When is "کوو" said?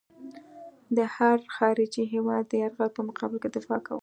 3.85-3.99